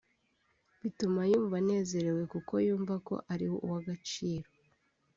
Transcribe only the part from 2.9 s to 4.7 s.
ko ari uw’ agaciro